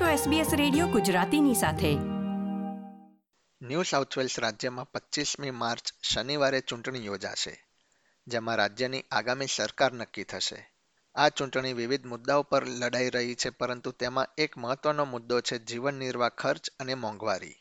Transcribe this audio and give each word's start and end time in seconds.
છો 0.00 0.04
SBS 0.04 0.56
radio 0.56 0.86
ગુજરાતીની 0.86 1.54
સાથે. 1.54 1.94
ન્યૂ 3.62 3.82
સાઉથ 3.82 4.18
વેલ્સ 4.18 4.38
રાજ્યમાં 4.38 4.92
પચીસમી 4.92 5.50
માર્ચ 5.50 5.92
શનિવારે 6.02 6.60
ચૂંટણી 6.60 7.06
યોજાશે, 7.06 7.64
જેમાં 8.26 8.56
રાજ્યની 8.56 9.04
આગામી 9.10 9.46
સરકાર 9.46 9.92
નક્કી 9.92 10.24
થશે. 10.24 10.72
આ 11.14 11.28
ચૂંટણી 11.28 11.72
વિવિધ 11.72 12.06
મુદ્દાઓ 12.06 12.42
પર 12.42 12.66
લડાઈ 12.66 13.10
રહી 13.10 13.34
છે, 13.34 13.50
પરંતુ 13.50 13.90
તેમાં 13.90 14.26
એક 14.38 14.58
મહત્વનો 14.58 15.04
મુદ્દો 15.04 15.40
છે 15.40 15.58
જીવન 15.58 15.94
નિર્વાહ 15.94 16.28
ખર્ચ 16.28 16.70
અને 16.80 16.94
મોંઘવારી. 16.94 17.56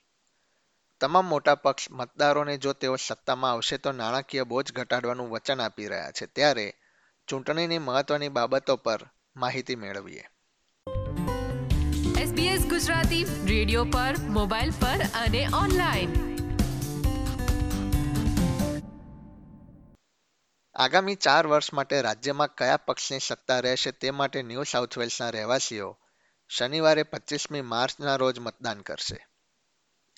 તમામ 1.02 1.26
મોટા 1.26 1.56
પક્ષ 1.56 1.92
મતદારોને 1.92 2.58
જો 2.58 2.74
તેઓ 2.74 2.96
સત્તામાં 2.96 3.52
આવશે 3.52 3.78
તો 3.78 3.92
નાણાકીય 3.92 4.44
બોજ 4.44 4.74
ઘટાડવાનું 4.74 5.30
વચન 5.30 5.62
આપી 5.62 5.88
રહ્યા 5.88 6.12
છે, 6.12 6.26
ત્યારે 6.26 6.74
ચૂંટણીની 7.28 7.78
મહત્વની 7.78 8.30
બાબતો 8.30 8.76
પર 8.76 9.10
માહિતી 9.36 9.76
મેળવીએ. 9.76 10.26
SBS 12.64 12.70
ગુજરાતી 12.70 13.24
રેડિયો 13.24 13.84
પર 13.84 14.16
મોબાઈલ 14.18 14.72
પર 14.72 15.02
અને 15.26 15.48
ઓનલાઈન 15.64 16.40
આગામી 20.76 21.16
ચાર 21.16 21.48
વર્ષ 21.48 21.74
માટે 21.74 22.02
રાજ્યમાં 22.02 22.56
કયા 22.56 22.78
પક્ષની 22.78 23.20
સત્તા 23.20 23.60
રહેશે 23.60 23.92
તે 23.92 24.12
માટે 24.12 24.42
ન્યૂ 24.42 24.64
સાઉથ 24.64 24.98
વેલ્સના 24.98 25.30
રહેવાસીઓ 25.30 25.98
શનિવારે 26.50 27.04
પચીસમી 27.04 27.62
માર્ચના 27.62 28.16
રોજ 28.16 28.40
મતદાન 28.40 28.82
કરશે. 28.82 29.28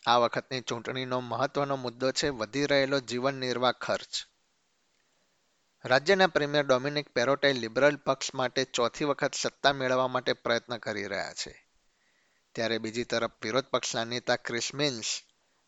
આ 0.06 0.18
વખતની 0.18 0.62
ચૂંટણીનો 0.62 1.20
મહત્વનો 1.20 1.76
મુદ્દો 1.76 2.12
છે 2.12 2.30
વધી 2.30 2.66
રહેલો 2.66 3.00
જીવન 3.00 3.34
નિર્વાહ 3.34 3.72
ખર્ચ. 3.72 4.28
રાજ્યના 5.86 6.28
પ્રીમિયર 6.28 6.66
ડોમિનિક 6.66 7.10
પેરોટે 7.10 7.54
લિબરલ 7.54 7.96
પક્ષ 7.96 8.36
માટે 8.36 8.64
ચોથી 8.64 9.06
વખત 9.06 9.34
સત્તા 9.34 9.74
મેળવવા 9.74 10.08
માટે 10.08 10.34
પ્રયત્ન 10.34 10.78
કરી 10.78 11.06
રહ્યા 11.06 11.34
છે. 11.34 11.65
ત્યારે 12.56 12.78
બીજી 12.78 13.04
તરફ 13.04 13.32
વિરોધ 13.44 13.66
પક્ષના 13.66 14.04
નેતા 14.04 14.36
ક્રિસ 14.36 14.74
મિન્સ 14.74 15.04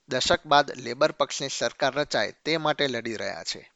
દશક 0.09 0.45
બાદ 0.45 0.71
લેબર 0.77 1.11
પક્ષની 1.11 1.49
સરકાર 1.49 1.93
રચાય 1.93 2.31
તે 2.31 2.57
માટે 2.57 2.87
લડી 2.87 3.15
રહ્યા 3.15 3.43
છે. 3.43 3.71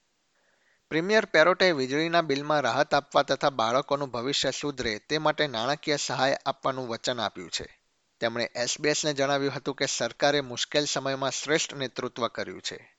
પ્રીમિયર 0.90 1.26
પેરોટે 1.26 1.72
વીજળીના 1.72 2.22
બિલમાં 2.22 2.62
રાહત 2.62 2.94
આપવા 2.94 3.23
તથા 3.23 3.50
બાળકોનું 3.50 4.12
ભવિષ્ય 4.12 4.52
સુધરે 4.52 5.00
તે 5.00 5.18
માટે 5.18 5.48
નાણાકીય 5.48 5.98
સહાય 5.98 6.38
આપવાનું 6.45 6.88
વચન 6.88 7.20
આપ્યું 7.20 7.52
છે. 7.52 7.81
તેમણે 8.20 8.50
એસબીએસને 8.56 9.14
જણાવ્યું 9.14 9.53
હતું 9.53 9.75
કે 9.75 9.86
સરકારે 9.86 10.42
મુશ્કેલ 10.42 10.86
સમયમાં 10.86 11.31
શ્રેષ્ઠ 11.31 11.73
નેતૃત્વ 11.73 12.28
કર્યું 12.28 12.62
છે. 12.62 12.98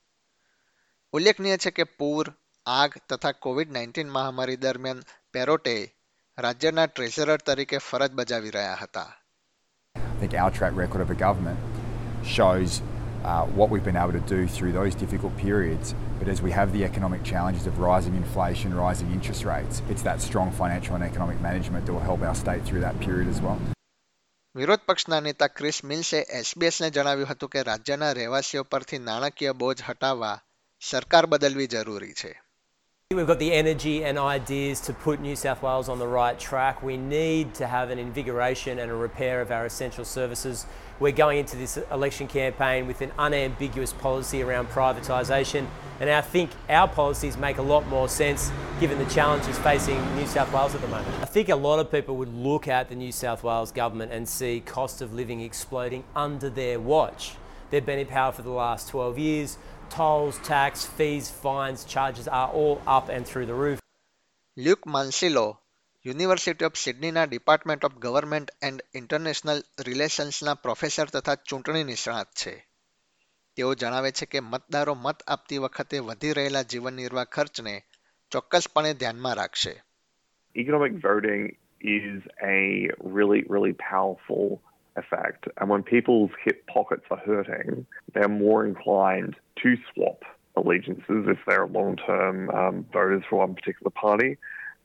ઉલ્લેખનીય 1.13 1.57
છે 1.57 1.71
કે 1.71 1.83
પૂર, 1.83 2.35
આગ 2.67 2.95
તથા 3.09 3.33
કોવિડ 3.33 3.73
નાઇન્ટીન 3.73 4.09
મહામારી 4.09 4.57
દરમિયાન 4.57 5.03
પેરોટે 5.33 5.95
રાજ્યના 6.39 6.87
ટ્રેઝરર 6.87 7.37
તરીકે 7.37 7.79
ફરજ 7.79 8.13
બજાવી 8.13 8.51
રહ્યા 8.51 8.75
હતા. 8.75 9.22
Think 10.23 10.34
our 10.34 10.51
track 10.53 10.75
record 10.77 11.01
of 11.01 11.11
a 11.11 11.15
government 11.15 11.59
shows 12.25 12.83
uh, 13.25 13.45
what 13.47 13.70
we've 13.70 13.84
been 13.84 13.97
able 13.97 14.12
to 14.12 14.20
do 14.20 14.47
through 14.47 14.73
those 14.73 14.95
difficult 14.95 15.37
periods. 15.37 15.95
But 16.19 16.29
as 16.29 16.42
we 16.42 16.51
have 16.53 16.73
the 16.73 16.84
economic 16.84 17.23
challenges 17.25 17.67
of 17.67 17.79
rising 17.79 18.14
inflation, 18.14 18.75
rising 18.75 19.11
interest 19.12 19.45
rates, 19.45 19.83
it's 19.89 20.03
that 20.03 20.20
strong 20.20 20.51
financial 20.53 20.95
and 20.95 21.05
economic 21.05 21.41
management 21.41 21.87
that 21.87 21.92
will 21.92 22.01
help 22.01 22.23
our 22.23 22.34
state 22.34 22.64
through 22.64 22.81
that 22.81 22.98
period 23.01 23.29
as 23.29 23.41
well. 23.42 23.61
વિરોધ 24.55 24.81
પક્ષના 24.87 25.20
નેતા 25.20 25.47
Chris 25.48 25.84
મિલ્સે 25.84 26.19
એસબીએસને 26.41 26.91
જણાવ્યું 26.91 27.29
હતું 27.29 27.48
કે 27.48 27.62
રાજ્યના 27.62 28.12
રહેવાસીઓ 28.12 28.64
પરથી 28.64 28.98
નાણાકીય 28.98 29.53
બોજ 29.53 29.83
હટાવવા 29.89 30.39
સરકાર 30.81 31.27
બદલવી 31.27 31.67
જરૂરી 31.67 32.12
છે 32.12 32.42
We've 33.15 33.27
got 33.27 33.39
the 33.39 33.53
energy 33.53 34.05
and 34.05 34.19
ideas 34.19 34.81
to 34.83 34.95
put 34.95 35.21
New 35.21 35.37
South 35.37 35.63
Wales 35.63 35.91
on 35.91 35.99
the 35.99 36.07
right 36.07 36.39
track. 36.39 36.83
We 36.83 36.97
need 36.97 37.53
to 37.55 37.67
have 37.67 37.91
an 37.91 37.99
invigoration 37.99 38.79
and 38.79 38.91
a 38.91 38.95
repair 38.95 39.43
of 39.43 39.51
our 39.51 39.67
essential 39.67 40.07
services. 40.07 40.65
We're 40.99 41.13
going 41.13 41.39
into 41.39 41.57
this 41.57 41.77
election 41.91 42.27
campaign 42.27 42.87
with 42.87 43.03
an 43.03 43.13
unambiguous 43.19 43.92
policy 43.92 44.42
around 44.42 44.69
privatisation, 44.70 45.67
and 46.01 46.09
I 46.09 46.23
think 46.23 46.53
our 46.70 46.89
policies 46.89 47.36
make 47.36 47.59
a 47.59 47.63
lot 47.63 47.86
more 47.86 48.09
sense 48.09 48.51
given 48.81 48.98
the 48.98 49.11
challenges 49.11 49.59
facing 49.59 50.01
New 50.17 50.27
South 50.27 50.51
Wales 50.51 50.75
at 50.75 50.81
the 50.81 50.89
moment. 50.89 51.15
I 51.20 51.27
think 51.27 51.51
a 51.51 51.57
lot 51.57 51.81
of 51.81 51.91
people 51.91 52.17
would 52.17 52.33
look 52.33 52.67
at 52.67 52.89
the 52.89 52.95
New 52.95 53.13
South 53.13 53.45
Wales 53.45 53.73
government 53.73 54.11
and 54.11 54.27
see 54.27 54.61
cost 54.61 55.03
of 55.03 55.13
living 55.13 55.42
exploding 55.42 56.05
under 56.17 56.48
their 56.48 56.81
watch. 56.81 57.33
They've 57.69 57.85
been 57.85 57.98
in 57.98 58.07
power 58.07 58.33
for 58.33 58.42
the 58.42 58.51
last 58.51 58.89
12 58.89 59.19
years. 59.19 59.59
Tolls, 59.92 60.39
tax, 60.41 60.86
fees, 60.89 61.27
fines, 61.42 61.85
charges 61.85 62.27
are 62.29 62.48
all 62.51 62.80
up 62.89 63.08
and 63.08 63.27
through 63.27 63.47
the 63.47 63.57
roof. 63.57 63.79
Luke 64.57 64.86
Mansillo 64.86 65.45
University 66.05 66.64
of 66.64 66.79
સિડનીના 66.83 67.25
Department 67.27 67.85
of 67.85 67.97
Government 68.05 68.55
and 68.63 68.80
International 68.95 69.61
રિલેશન્સના 69.89 70.55
professor 70.64 71.13
તથા 71.17 71.36
ચૂંટણી 71.51 71.85
નિષ્ણાત 71.91 72.30
છે 72.42 72.55
તેઓ 73.57 73.70
જણાવે 73.75 74.11
છે 74.13 74.27
કે 74.27 74.41
મતદારો 74.47 74.95
મત 74.95 75.19
આપતી 75.27 75.58
વખતે 75.58 76.03
વધી 76.09 76.33
રહેલા 76.33 76.64
જીવન 76.73 76.98
નિર્વાહ 77.01 77.29
ખર્ચને 77.35 77.74
ચોક્કસપણે 78.33 78.92
ધ્યાનમાં 78.95 79.39
રાખશે 79.41 79.74
economic 80.55 80.95
voting 81.09 81.45
is 81.80 82.17
a 82.55 82.61
really, 83.17 83.41
really 83.55 83.74
powerful 83.91 84.47
effect. 84.97 85.47
And 85.58 85.69
when 85.69 85.83
people's 85.83 86.30
hip 86.45 86.67
pockets 86.67 87.05
are 87.11 87.19
hurting, 87.19 87.86
they're 88.14 88.29
more 88.29 88.64
inclined 88.64 89.36
to 89.63 89.77
swap 89.92 90.23
allegiances 90.57 91.27
if 91.27 91.39
they're 91.47 91.67
long 91.67 91.97
term 91.97 92.51
um, 92.51 92.86
voters 92.92 93.23
for 93.29 93.41
one 93.41 93.55
particular 93.55 93.91
party. 93.91 94.36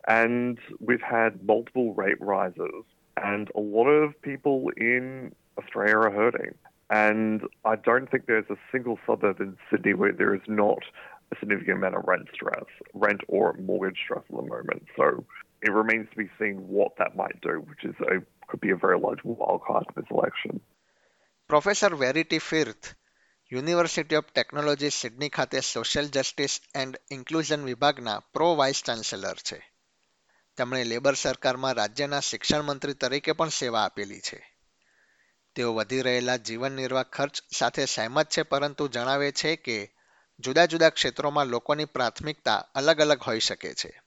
And 0.08 0.58
we've 0.80 1.02
had 1.02 1.46
multiple 1.46 1.94
rate 1.94 2.22
rises, 2.22 2.86
and 3.22 3.50
a 3.56 3.60
lot 3.60 3.88
of 3.88 4.20
people 4.22 4.72
in 4.78 5.34
Australia 5.58 5.98
are 5.98 6.12
hurting. 6.12 6.54
And 6.90 7.42
I 7.66 7.76
don't 7.76 8.10
think 8.10 8.26
there's 8.26 8.50
a 8.50 8.56
single 8.72 8.98
suburb 9.06 9.42
in 9.42 9.58
Sydney 9.70 9.94
where 9.94 10.14
there 10.14 10.34
is 10.34 10.42
not 10.48 10.80
a 11.34 11.36
significant 11.40 11.80
amount 11.80 11.96
of 11.96 12.06
rent 12.06 12.30
stress, 12.34 12.64
rent 12.94 13.22
or 13.28 13.54
mortgage 13.60 13.98
stress 14.02 14.24
at 14.30 14.36
the 14.36 14.42
moment. 14.42 14.86
So 14.96 15.26
it 15.62 15.72
remains 15.72 16.08
to 16.12 16.18
be 16.18 16.30
seen 16.40 16.56
what 16.70 16.94
that 16.98 17.18
might 17.18 17.42
do, 17.42 17.64
which 17.68 17.84
is 17.84 17.96
a 18.02 18.22
could 18.50 18.62
be 18.66 18.72
a 18.72 18.80
very 18.86 19.00
large 19.00 19.24
wild 19.26 19.62
card 19.68 19.86
in 19.90 20.02
this 20.02 20.12
election. 20.12 20.60
Professor 21.50 21.92
Verity 22.04 22.40
Firth, 22.52 22.96
university 23.52 24.16
of 24.16 24.24
technology 24.24 24.90
Sydney 24.90 25.30
ખાતે 25.30 25.60
social 25.60 26.06
justice 26.06 26.62
and 26.76 27.02
inclusion 27.12 27.64
વિભાગના 27.64 28.20
pro 28.20 28.56
vice 28.56 28.84
chancellor 28.84 29.34
છે. 29.34 29.72
તેમણે 30.58 30.84
labour 30.84 31.14
સરકારમાં 31.14 31.74
રાજ્યના 31.74 32.20
શિક્ષણ 32.20 32.62
મંત્રી 32.62 32.94
તરીકે 32.94 33.32
પણ 33.32 33.50
સેવા 33.50 33.82
આપેલી 33.82 34.20
છે. 34.20 34.58
તેઓ 35.56 35.74
વધી 35.74 36.02
રહેલા 36.02 36.38
જીવન 36.38 36.72
નિર્વાહ 36.72 37.04
ખર્ચ 37.04 37.44
સાથે 37.58 37.86
સહેમત 37.86 38.28
છે 38.30 38.42
પરંતુ 38.42 38.88
જણાવે 38.88 39.32
છે 39.32 39.56
કે 39.56 39.94
જુદા 40.40 40.66
જુદા 40.66 40.90
ક્ષેત્રોમાં 40.90 41.46
લોકોની 41.46 41.86
પ્રાથમિકતા 41.86 42.58
અલગ 42.76 43.02
અલગ 43.02 43.22
હોઈ 43.28 43.40
શકે 43.40 43.74
છે. 43.74 44.02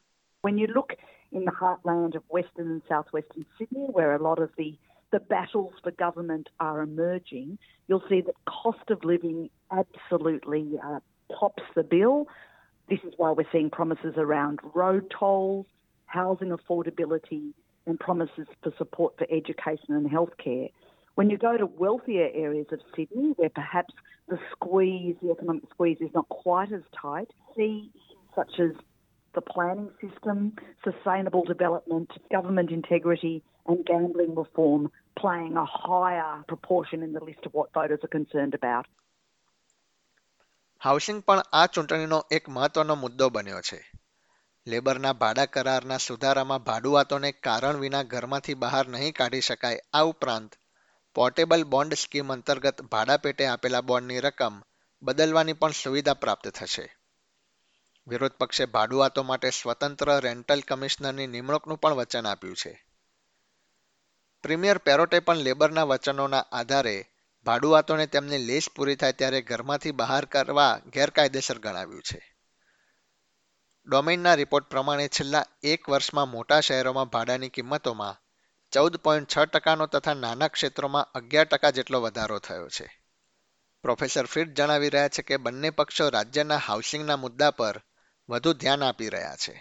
When 0.47 0.59
you 0.59 0.67
look 0.67 0.87
in 1.33 1.45
the 1.45 1.53
heartland 1.53 2.15
of 2.15 2.23
Western 2.29 2.71
and 2.71 2.83
Southwestern 2.89 3.47
Sydney, 3.59 3.87
where 3.93 4.15
a 4.15 4.23
lot 4.23 4.39
of 4.41 4.51
the, 4.57 4.77
the 5.13 5.21
battles 5.21 5.73
for 5.83 5.91
government 5.93 6.49
are 6.59 6.83
emerging, 6.83 7.59
you'll 7.89 8.03
see 8.09 8.21
that 8.23 8.35
cost 8.47 8.91
of 8.91 9.05
living 9.05 9.51
absolutely 9.71 10.79
uh, 10.85 11.01
tops 11.39 11.63
the 11.75 11.83
bill. 11.83 12.27
This 12.89 13.01
is 13.05 13.15
why 13.17 13.31
we're 13.31 13.47
seeing 13.53 13.71
promises 13.71 14.15
around 14.17 14.59
road 14.75 15.13
tolls, 15.17 15.67
housing 16.07 16.49
affordability, 16.49 17.53
and 17.87 17.99
promises 17.99 18.47
for 18.63 18.73
support 18.77 19.17
for 19.17 19.27
education 19.31 19.95
and 19.95 20.11
healthcare. 20.11 20.71
When 21.15 21.31
you 21.31 21.39
go 21.39 21.57
to 21.57 21.67
wealthier 21.67 22.31
areas 22.35 22.67
of 22.73 22.81
Sydney, 22.97 23.33
where 23.37 23.51
perhaps 23.51 23.95
the 24.29 24.39
squeeze, 24.53 25.17
the 25.23 25.31
economic 25.31 25.65
squeeze, 25.71 25.99
is 26.01 26.11
not 26.15 26.29
quite 26.29 26.73
as 26.73 26.83
tight, 27.01 27.31
see 27.57 27.91
such 28.35 28.59
as 28.59 28.71
the 29.35 29.41
planning 29.43 29.91
system, 30.01 30.39
sustainable 30.85 31.45
development, 31.45 32.11
government 32.31 32.71
integrity, 32.71 33.43
and 33.67 33.85
gambling 33.85 34.35
reform 34.35 34.91
playing 35.17 35.57
a 35.57 35.65
higher 35.65 36.43
proportion 36.49 37.03
in 37.03 37.13
the 37.13 37.21
list 37.21 37.45
of 37.45 37.55
what 37.55 37.73
voters 37.73 38.01
are 38.03 38.15
concerned 38.19 38.55
about. 38.55 38.87
Housing 40.83 41.19
પણ 41.23 41.41
આ 41.53 41.65
ચૂંટણીનો 41.67 42.19
એક 42.31 42.45
મહત્વનો 42.49 42.95
મુદ્દો 42.97 43.27
બન્યો 43.31 43.61
છે 43.61 43.81
લેબરના 44.67 45.13
ભાડા 45.13 45.45
કરારના 45.47 45.99
સુધારામાં 45.99 46.65
ભાડુઆતોને 46.65 47.31
કારણ 47.43 47.81
વિના 47.81 48.03
ઘરમાંથી 48.05 48.55
બહાર 48.55 48.85
નહીં 48.89 49.13
કાઢી 49.13 49.41
શકાય 49.41 49.85
આ 49.93 50.05
ઉપરાંત 50.05 50.57
પોર્ટેબલ 51.17 51.65
બોન્ડ 51.65 51.95
સ્કીમ 51.95 52.33
અંતર્ગત 52.33 52.83
ભાડા 52.93 53.17
પેટે 53.17 53.45
આપેલા 53.47 53.83
બોન્ડની 53.83 54.21
રકમ 54.21 54.57
બદલવાની 55.03 55.53
પણ 55.53 55.79
સુવિધા 55.83 56.15
પ્રાપ્ત 56.15 56.49
થશે 56.49 56.87
વિરોધ 58.11 58.33
પક્ષે 58.33 58.65
ભાડુઆતો 58.65 59.23
માટે 59.23 59.51
સ્વતંત્ર 59.51 60.21
રેન્ટલ 60.21 60.61
કમિશનરની 60.61 61.27
નિમણૂકનું 61.27 61.79
પણ 61.79 61.95
વચન 61.95 62.27
આપ્યું 62.27 62.57
છે. 62.57 62.87
પ્રીમિયર 64.43 64.79
પેરોટે 64.79 65.19
પણ 65.19 65.37
લેબરના 65.37 65.83
વચનોના 65.85 66.45
આધારે 66.53 67.09
ભાડુઆતોને 67.47 68.07
તેમની 68.07 68.39
લીઝ 68.39 68.69
પૂરી 68.77 68.97
થાય 68.97 69.13
ત્યારે 69.13 69.43
ઘરમાંથી 69.43 69.91
બહાર 69.91 70.25
કરવા 70.25 70.81
ગેરકાયદેસર 70.95 71.59
ગણાવ્યું 71.59 72.03
છે. 72.03 72.37
ડોમેઇનના 73.87 74.35
રિપોર્ટ 74.35 74.71
પ્રમાણે 74.71 75.09
છેલ્લા 75.09 75.45
એક 75.63 75.89
વર્ષમાં 75.89 76.29
મોટા 76.29 76.61
શહેરોમાં 76.61 77.09
ભાડાની 77.09 77.49
કિંમતોમાં 77.49 78.17
ચૌદ 78.73 78.97
પોઈન્ટ 78.97 79.37
છ 79.37 79.39
ટકાનો 79.39 79.87
તથા 79.87 80.15
નાના 80.15 80.49
ક્ષેત્રોમાં 80.49 81.13
અગિયાર 81.15 81.47
ટકા 81.47 81.71
જેટલો 81.71 82.01
વધારો 82.01 82.39
થયો 82.39 82.69
છે. 82.69 83.01
પ્રોફેસર 83.83 84.27
ફિટ 84.27 84.55
જણાવી 84.55 84.89
રહ્યા 84.89 85.09
છે 85.09 85.23
કે 85.23 85.37
બંને 85.37 85.71
પક્ષો 85.71 86.09
રાજ્યના 86.09 86.57
હાઉસિંગના 86.57 87.17
મુદ્દા 87.17 87.51
પર 87.51 87.83
વધુ 88.30 88.54
ધ્યાન 88.64 88.84
આપી 88.90 89.10
રહ્યા 89.16 89.36
છે 89.46 89.56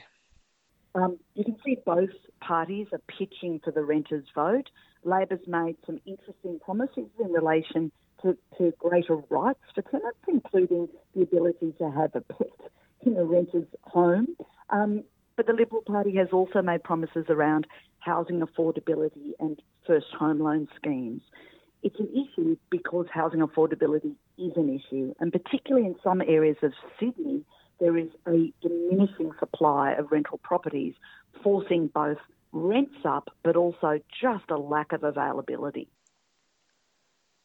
Um, 0.94 1.12
you 1.34 1.44
can 1.44 1.56
see 1.64 1.76
both 1.84 2.14
parties 2.40 2.88
are 2.92 3.04
pitching 3.18 3.54
for 3.64 3.72
the 3.76 3.82
renters' 3.82 4.28
vote. 4.34 4.68
Labor's 5.02 5.46
made 5.46 5.76
some 5.86 5.98
interesting 6.06 6.60
promises 6.60 7.08
in 7.18 7.32
relation 7.32 7.90
to, 8.22 8.36
to 8.58 8.72
greater 8.78 9.16
rights 9.28 9.64
for 9.74 9.82
tenants, 9.82 10.18
including 10.28 10.88
the 11.14 11.22
ability 11.22 11.74
to 11.78 11.90
have 11.90 12.14
a 12.14 12.20
pet 12.20 12.58
in 13.04 13.16
a 13.16 13.24
renter's 13.24 13.66
home. 13.82 14.28
Um, 14.70 15.04
but 15.36 15.46
the 15.46 15.52
Liberal 15.52 15.82
Party 15.82 16.16
has 16.16 16.28
also 16.32 16.62
made 16.62 16.84
promises 16.84 17.26
around 17.28 17.66
housing 17.98 18.40
affordability 18.40 19.32
and 19.40 19.60
first 19.86 20.06
home 20.18 20.38
loan 20.38 20.68
schemes. 20.76 21.22
It's 21.82 21.98
an 21.98 22.08
issue 22.12 22.56
because 22.70 23.06
housing 23.12 23.40
affordability 23.40 24.14
is 24.38 24.52
an 24.56 24.68
issue, 24.80 25.14
and 25.20 25.32
particularly 25.32 25.86
in 25.86 25.96
some 26.02 26.22
areas 26.22 26.56
of 26.62 26.72
Sydney, 26.98 27.42
there 27.81 27.97
is 27.97 28.07
a 28.07 28.37
diminishing 28.39 29.29
supply 29.29 29.99
of 29.99 30.05
rental 30.13 30.37
properties, 30.51 30.93
forcing 31.45 31.83
both 31.83 32.17
rents 32.67 33.01
up 33.05 33.47
but 33.47 33.55
also 33.55 33.97
just 33.97 34.51
a 34.51 34.61
lack 34.61 34.99
of 34.99 35.07
availability. 35.07 35.85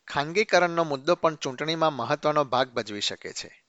ખાનગીકરણનો 0.09 0.85
મુદ્દો 0.85 1.15
પણ 1.15 1.35
ચૂંટણીમાં 1.35 1.93
મહત્વનો 1.93 2.45
ભાગ 2.45 2.69
ભજવી 2.69 3.01
શકે 3.01 3.33
છે. 3.33 3.65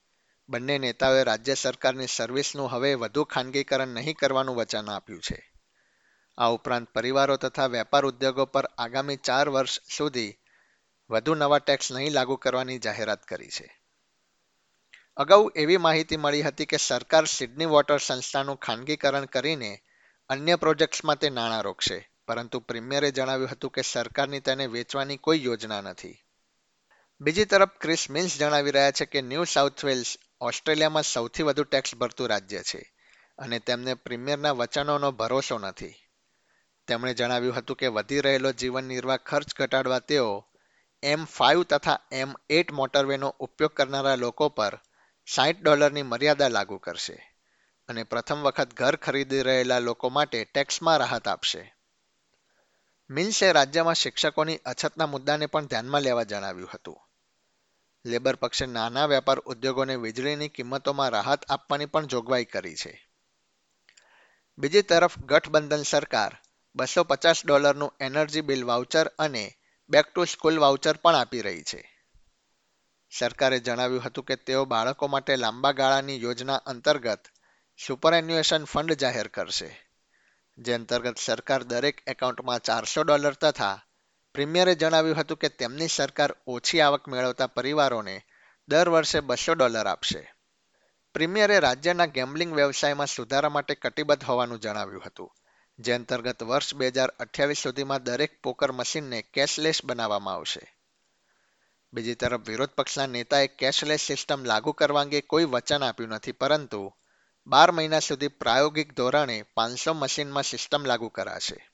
બંને 0.48 0.78
નેતાઓએ 0.78 1.24
રાજ્ય 1.24 1.54
સરકારની 1.54 2.06
સર્વિસનું 2.06 2.68
હવે 2.68 2.94
વધુ 2.94 3.24
ખાનગીકરણ 3.24 3.88
નહીં 3.88 4.16
કરવાનું 4.16 4.56
વચન 4.56 4.88
આપ્યું 4.88 5.20
છે. 5.20 5.52
આ 6.38 6.46
ઉપરાંત 6.46 6.88
પરિવારો 6.88 7.36
તથા 7.36 7.66
વેપાર 7.66 8.06
ઉદ્યોગો 8.06 8.44
પર 8.44 8.64
આગામી 8.64 9.16
ચાર 9.16 9.48
વર્ષ 9.48 9.80
સુધી 9.96 10.34
વધુ 11.10 11.34
નવા 11.34 11.58
ટેક્સ 11.58 11.92
નહીં 11.92 12.12
લાગુ 12.12 12.36
કરવાની 12.36 12.78
જાહેરાત 12.78 13.22
કરી 13.22 13.48
છે. 13.48 13.75
અગાઉ 15.16 15.50
એવી 15.54 15.76
માહિતી 15.76 16.16
મળી 16.16 16.42
હતી 16.42 16.66
કે 16.66 16.76
સરકાર 16.76 17.24
સિડની 17.26 17.64
વોટર 17.64 17.98
સંસ્થાનું 17.98 18.56
ખાનગીકરણ 18.56 19.24
કરીને 19.24 19.70
અન્ય 20.30 20.56
પ્રોજેક્ટ્સમાં 20.56 21.16
તે 21.16 21.30
નાણાં 21.30 21.62
રોકશે. 21.62 21.98
પરંતુ 22.26 22.60
પ્રીમિયરે 22.60 23.10
જણાવ્યું 23.10 23.50
હતું 23.50 23.70
કે 23.70 23.82
સરકારની 23.82 24.40
તેને 24.40 24.66
વેચવાની 24.66 25.16
કોઈ 25.16 25.44
યોજના 25.44 25.80
નથી. 25.80 26.16
બીજી 27.20 27.44
તરફ 27.44 27.78
ક્રિસ 27.80 28.10
મિન્સ 28.10 28.38
જણાવી 28.38 28.70
રહ્યા 28.70 28.90
છે 28.90 29.04
કે 29.04 29.22
ન્યૂ 29.22 29.44
સાઉથ 29.44 29.84
વેલ્સ 29.84 30.18
ઓસ્ટ્રેલિયામાં 30.40 31.02
સૌથી 31.02 31.42
વધુ 31.42 31.64
ટેક્સ 31.64 31.94
ભરતું 31.94 32.28
રાજ્ય 32.28 32.62
છે 32.62 32.92
અને 33.38 33.58
તેમને 33.58 33.94
પ્રીમિયરના 33.94 34.52
વચનોનો 34.52 35.10
ભરોસો 35.12 35.58
નથી. 35.58 35.94
તેમણે 36.88 37.14
જણાવ્યું 37.14 37.56
હતું 37.56 37.76
કે 37.76 37.86
વધી 37.86 38.20
રહેલો 38.20 38.52
જીવન 38.52 38.84
નિર્વાહ 38.84 39.16
ખર્ચ 39.16 39.56
ઘટાડવા 39.56 39.98
તેઓ 39.98 40.44
એમ 41.02 41.24
ફાઇવ 41.24 41.62
તથા 41.62 42.00
એમ 42.12 42.30
એટ 42.50 42.72
મોટરવેનો 42.72 43.28
ઉપયોગ 43.38 43.72
કરનારા 43.72 44.16
લોકો 44.16 44.48
પર 44.48 44.80
સાઠ 45.34 45.56
ડોલરની 45.62 46.02
મર્યાદા 46.02 46.48
લાગુ 46.48 46.78
કરશે 46.78 47.36
અને 47.88 48.04
પ્રથમ 48.04 48.42
વખત 48.42 48.74
ઘર 48.74 48.96
ખરીદી 48.96 49.42
રહેલા 49.42 49.78
લોકો 49.78 50.08
માટે 50.08 50.44
ટેક્સમાં 50.44 50.96
રાહત 50.96 51.28
આપશે. 51.28 51.74
મિન્સે 53.10 53.52
રાજ્યમાં 53.52 53.94
શિક્ષકોની 53.94 54.56
અછતના 54.56 55.06
મુદ્દાને 55.06 55.46
પણ 55.46 55.66
ધ્યાનમાં 55.66 56.02
લેવા 56.02 56.22
જણાવ્યું 56.22 56.70
હતું. 56.74 56.98
લેબર 58.04 58.36
પક્ષે 58.36 58.66
નાના 58.66 59.06
વેપાર 59.06 59.38
ઉદ્યોગોને 59.38 59.96
વીજળીની 59.96 60.48
કિંમતોમાં 60.48 61.08
રાહત 61.08 61.44
આપવાની 61.44 61.86
પણ 61.86 62.06
જોગવાઈ 62.06 62.44
કરી 62.44 62.76
છે. 62.76 63.08
બીજી 64.58 64.82
તરફ 64.82 65.18
ગઠબંધન 65.18 65.82
સરકાર 65.82 66.36
બસો 66.76 67.04
પચાસ 67.04 67.46
ડોલરનું 67.46 67.94
એનર્જી 68.00 68.40
બિલ 68.40 68.64
વાઉચર 68.64 69.06
અને 69.06 69.58
બેક 69.88 70.06
ટુ 70.06 70.24
સ્કૂલ 70.24 70.58
વાઉચર 70.58 70.96
પણ 70.96 71.14
આપી 71.14 71.40
રહી 71.40 71.62
છે. 71.62 71.95
સરકારે 73.12 73.58
જણાવ્યું 73.60 74.04
હતું 74.04 74.24
કે 74.24 74.36
તેઓ 74.36 74.64
બાળકો 74.64 75.08
માટે 75.08 75.36
લાંબા 75.36 75.72
ગાળાની 75.72 76.22
યોજના 76.22 76.60
અંતર્ગત 76.66 77.28
સુપર 77.78 78.14
એન્યુએશન 78.14 78.64
ફંડ 78.64 78.92
જાહેર 78.92 79.28
કરશે, 79.28 79.70
જે 80.58 80.72
અંતર્ગત 80.74 81.18
સરકાર 81.18 81.62
દરેક 81.62 82.02
એકાઉન્ટમાં 82.06 82.60
ચારસો 82.60 83.02
ડોલર 83.02 83.34
તથા 83.34 83.82
પ્રીમિયરે 84.34 84.74
જણાવ્યું 84.74 85.20
હતું 85.20 85.38
કે 85.38 85.48
તેમની 85.48 85.88
સરકાર 85.88 86.36
ઓછી 86.46 86.80
આવક 86.80 87.08
મેળવતા 87.08 87.46
પરિવારોને 87.46 88.16
દર 88.68 88.88
વર્ષે 88.88 89.20
બસો 89.20 89.54
ડોલર 89.54 89.86
આપશે. 89.86 90.22
પ્રીમિયરે 91.14 91.60
રાજ્યના 91.60 92.06
ગેમ્બલિંગ 92.06 92.54
વ્યવસાયમાં 92.54 93.06
સુધારા 93.06 93.48
માટે 93.48 93.74
કટિબદ્ધ 93.74 94.24
હોવાનું 94.24 94.60
જણાવ્યું 94.60 95.06
હતું, 95.06 95.30
જે 95.78 95.92
અંતર્ગત 95.92 96.42
વર્ષ 96.42 96.74
બે 96.74 96.88
હજાર 96.88 97.10
અઠ્યાવીસ 97.20 97.58
સુધીમાં 97.58 98.02
દરેક 98.02 98.42
પોકર 98.42 98.72
મશીનને 98.72 99.22
કેશલેસ 99.34 99.84
બનાવવામાં 99.84 100.34
આવશે. 100.34 100.75
બીજી 101.92 102.14
તરફ 102.14 102.48
વિરોધ 102.48 102.70
પક્ષના 102.70 103.06
નેતાએ 103.06 103.46
કેશલેસ 103.46 104.00
સિસ્ટમ 104.00 104.44
લાગુ 104.44 104.72
કરવા 104.72 105.00
અંગે 105.00 105.20
કોઈ 105.20 105.44
વચન 105.44 105.82
આપ્યું 105.82 106.08
નથી, 106.08 106.32
પરંતુ 106.32 106.94
બાર 107.46 107.72
મહિના 107.72 107.98
સુધી 107.98 108.28
પ્રાયોગિક 108.28 108.94
ધોરણે 108.94 109.42
પાંચસો 109.42 109.94
મશીનમાં 109.94 110.42
સિસ્ટમ 110.42 110.84
લાગુ 110.84 111.08
કરાશે. 111.08 111.70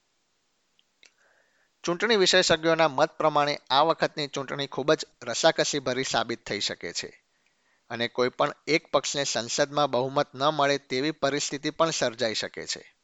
ચૂંટણી 1.84 2.16
વિશેષજ્ઞોના 2.16 2.88
મત 2.88 3.18
પ્રમાણે 3.18 3.60
આ 3.70 3.82
વખતની 3.82 4.26
ચૂંટણી 4.26 4.66
ખૂબ 4.66 4.92
જ 4.92 5.04
રસાકસીભરી 5.22 6.04
સાબિત 6.04 6.46
થઈ 6.46 6.60
શકે 6.60 6.92
છે 6.92 7.22
અને 7.90 8.08
કોઈ 8.08 8.28
પણ 8.28 8.52
એક 8.66 8.90
પક્ષને 8.90 9.24
સંસદમાં 9.24 9.90
બહુમત 9.90 10.34
ન 10.34 10.42
મળે 10.44 10.78
તેવી 10.78 11.10
પરિસ્થિતિ 11.10 11.70
પણ 11.70 11.90
સર્જાઈ 11.90 12.34
શકે 12.34 12.66
છે. 12.66 12.94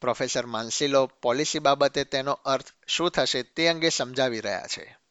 પ્રોફેસર 0.00 0.46
માનસીલો 0.46 1.06
પોલિસી 1.06 1.58
બાબતે 1.58 2.04
તેનો 2.04 2.32
અર્થ 2.32 2.72
શું 2.86 3.10
થશે 3.10 3.42
તે 3.42 3.68
અંગે 3.68 3.88
સમજાવી 3.88 4.40
રહ્યા 4.40 4.66
છે. 4.66 5.01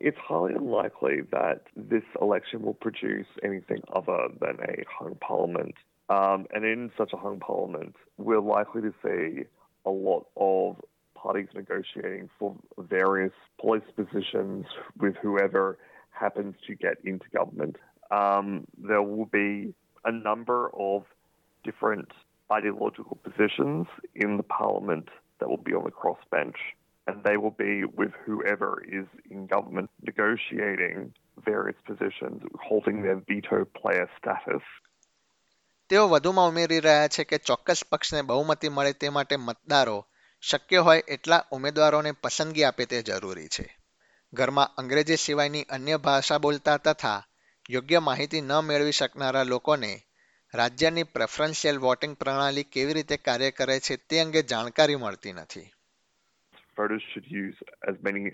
It's 0.00 0.18
highly 0.18 0.54
unlikely 0.54 1.20
that 1.30 1.62
this 1.76 2.02
election 2.20 2.62
will 2.62 2.74
produce 2.74 3.26
anything 3.42 3.82
other 3.92 4.28
than 4.40 4.58
a 4.60 4.84
hung 4.90 5.14
parliament. 5.16 5.74
Um, 6.08 6.46
and 6.52 6.64
in 6.64 6.90
such 6.96 7.12
a 7.12 7.16
hung 7.16 7.38
parliament, 7.38 7.94
we're 8.18 8.40
likely 8.40 8.82
to 8.82 8.94
see 9.04 9.44
a 9.84 9.90
lot 9.90 10.26
of 10.36 10.76
parties 11.14 11.48
negotiating 11.54 12.28
for 12.38 12.56
various 12.78 13.32
police 13.60 13.84
positions 13.94 14.66
with 14.98 15.14
whoever 15.22 15.78
happens 16.10 16.56
to 16.66 16.74
get 16.74 16.96
into 17.04 17.24
government. 17.34 17.76
Um, 18.10 18.66
there 18.78 19.02
will 19.02 19.26
be 19.26 19.74
a 20.04 20.12
number 20.12 20.70
of 20.74 21.04
different 21.64 22.10
ideological 22.52 23.18
positions 23.22 23.86
in 24.14 24.36
the 24.36 24.42
parliament 24.42 25.08
that 25.38 25.48
will 25.48 25.56
be 25.56 25.74
on 25.74 25.84
the 25.84 25.90
crossbench. 25.90 26.56
And 27.06 27.22
they 27.24 27.36
will 27.36 27.56
be 27.58 27.84
with 27.84 28.12
whoever 28.26 28.82
is 28.82 29.06
in 29.30 29.46
government 29.46 29.90
negotiating 30.02 31.14
various 31.38 31.78
positions, 31.84 32.42
holding 32.60 33.02
their 33.02 33.20
veto 33.28 33.64
player 33.64 34.08
status. 34.18 34.62
તેઓ 35.90 36.08
વધુમાં 36.08 36.48
ઉમેરી 36.48 36.80
રહ્યા 36.80 37.08
છે 37.08 37.24
કે 37.24 37.38
ચોક્કસ 37.38 37.84
પક્ષને 37.90 38.22
બહુમતી 38.22 38.68
મળે 38.68 38.92
તે 38.92 39.10
માટે 39.10 39.36
મતદારો 39.36 39.98
શક્ય 40.42 40.80
હોય 40.80 41.02
એટલા 41.08 41.46
ઉમેદવારોને 41.50 42.12
પસંદગી 42.12 42.64
આપે 42.64 42.86
તે 42.86 43.02
જરૂરી 43.02 43.48
છે 43.48 43.66
ઘરમાં 44.32 44.74
અંગ્રેજી 44.76 45.16
સિવાયની 45.16 45.62
અન્ય 45.68 45.98
ભાષા 45.98 46.38
બોલતા 46.38 46.76
તથા 46.76 47.20
યોગ્ય 47.70 48.00
માહિતી 48.00 48.40
ન 48.40 48.52
મેળવી 48.64 48.92
શકનારા 48.92 49.42
લોકોને 49.42 49.92
રાજ્યની 50.54 51.04
પ્રેફરન્શિયલ 51.04 51.78
વોટિંગ 51.78 52.14
પ્રણાલી 52.16 52.64
કેવી 52.64 52.92
રીતે 52.92 53.16
કાર્ય 53.16 53.50
કરે 53.50 53.80
છે 53.80 53.96
તે 53.96 54.20
અંગે 54.20 54.42
જાણકારી 54.42 54.96
મળતી 54.96 55.32
નથી 55.32 55.68
voters 56.75 57.03
should 57.13 57.27
use 57.29 57.55
as 57.87 57.95
many 58.01 58.31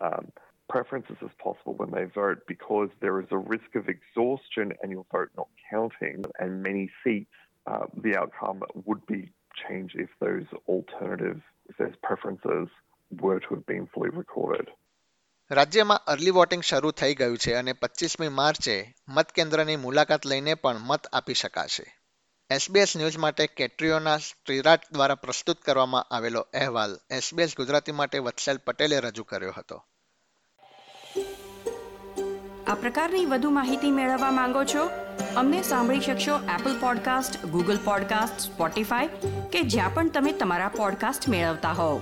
um, 0.00 0.30
preferences 0.68 1.16
as 1.22 1.30
possible 1.38 1.74
when 1.74 1.90
they 1.90 2.04
vote 2.04 2.40
because 2.46 2.90
there 3.00 3.20
is 3.20 3.26
a 3.30 3.38
risk 3.38 3.74
of 3.74 3.88
exhaustion 3.88 4.72
and 4.82 4.92
your 4.92 5.06
vote 5.12 5.30
not 5.36 5.48
counting. 5.70 6.24
And 6.38 6.62
many 6.62 6.90
seats, 7.04 7.30
uh, 7.66 7.86
the 8.02 8.16
outcome 8.16 8.62
would 8.84 9.06
be 9.06 9.32
changed 9.62 9.96
if 9.96 10.10
those 10.20 10.46
alternative, 10.68 11.40
if 11.68 11.76
those 11.76 11.96
preferences 12.02 12.68
were 13.20 13.40
to 13.40 13.54
have 13.54 13.66
been 13.66 13.86
fully 13.94 14.10
recorded. 14.10 14.68
રાજ્યમાં 15.50 15.96
early 16.06 16.30
voting 16.30 16.62
શરૂ 16.62 16.90
થઈ 16.90 17.14
ગયું 17.14 17.36
છે 17.36 17.52
અને 17.54 17.72
પચીસમી 17.72 18.28
માર્ચે 18.28 18.74
મતકેન્દ્રની 19.08 19.76
મુલાકાત 19.76 20.26
લઈને 20.26 20.54
પણ 20.54 20.82
મત 20.86 21.06
આપી 21.12 21.34
શકાશે 21.34 21.86
એસબીએસ 22.53 22.97
ન્યૂઝ 22.97 23.17
માટે 23.17 23.47
કેટ્રીઓના 23.47 24.17
સ્ટ્રીરાટ 24.17 24.91
દ્વારા 24.91 25.15
પ્રસ્તુત 25.15 25.61
કરવામાં 25.61 26.07
આવેલો 26.11 26.41
અહેવાલ 26.53 26.97
એસબીએસ 27.11 27.57
ગુજરાતી 27.57 27.91
માટે 27.91 28.19
વત્સલ 28.19 28.57
પટેલે 28.57 28.99
રજૂ 28.99 29.23
કર્યો 29.23 29.53
હતો. 29.57 29.85
આ 32.67 32.75
પ્રકારની 32.75 33.25
વધુ 33.25 33.49
માહિતી 33.49 33.91
મેળવવા 33.91 34.31
માંગો 34.31 34.63
છો? 34.63 34.89
અમને 35.35 35.61
સાંભળી 35.61 35.99
શકશો 35.99 36.39
Apple 36.59 36.79
podcast 36.79 37.45
Google 37.45 37.77
podcast 37.77 38.51
Spotify 38.51 39.07
કે 39.51 39.61
જ્યાં 39.61 39.93
પણ 39.93 40.09
તમે 40.09 40.31
તમારા 40.31 40.67
પોડકાસ્ટ 40.67 41.29
મેળવતા 41.29 41.71
હોવ. 41.71 42.01